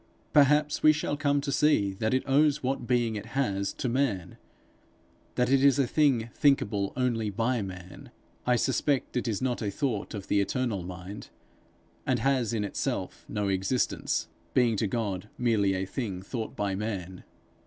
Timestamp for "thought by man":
16.23-17.23